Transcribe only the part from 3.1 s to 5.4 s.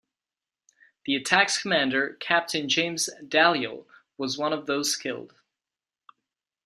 Dalyell, was one of those killed.